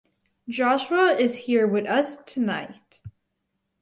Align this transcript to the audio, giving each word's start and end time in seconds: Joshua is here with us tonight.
Joshua 0.49 1.11
is 1.13 1.35
here 1.37 1.67
with 1.67 1.85
us 1.85 2.17
tonight. 2.25 3.01